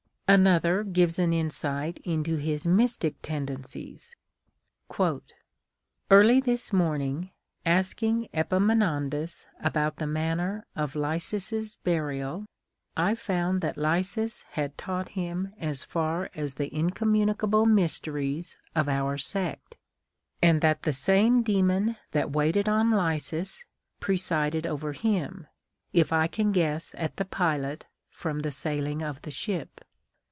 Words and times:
XV 0.29 0.35
Another 0.35 0.83
gives 0.85 1.19
an 1.19 1.33
insight 1.33 1.99
into 2.05 2.37
his 2.37 2.65
mystic 2.65 3.21
tendencies, 3.21 4.15
—"Early 6.09 6.39
this 6.39 6.71
morning, 6.71 7.31
asking 7.65 8.29
Epaminondas 8.33 9.45
about 9.61 9.97
the 9.97 10.07
manner 10.07 10.65
of 10.73 10.95
Lysis's 10.95 11.75
burial, 11.83 12.45
I 12.95 13.13
found 13.13 13.59
that 13.59 13.75
Lysis 13.77 14.45
had 14.51 14.77
taught 14.77 15.09
him 15.19 15.53
as 15.59 15.83
far 15.83 16.29
as 16.33 16.53
the 16.53 16.73
incommunicable 16.73 17.65
mysteries 17.65 18.55
of 18.73 18.87
our 18.87 19.17
sect, 19.17 19.75
and 20.41 20.61
that 20.61 20.83
the 20.83 20.93
same 20.93 21.43
D;cmon 21.43 21.97
that 22.11 22.31
waited 22.31 22.69
on 22.69 22.89
Lysis, 22.89 23.65
presided 23.99 24.65
over 24.65 24.93
him, 24.93 25.47
if 25.91 26.13
I 26.13 26.27
can 26.27 26.53
guess 26.53 26.95
at 26.97 27.17
the 27.17 27.25
pilot 27.25 27.85
from 28.07 28.39
the 28.39 28.51
sailing 28.51 29.01
of 29.01 29.23
the 29.23 29.31
ship. 29.31 29.81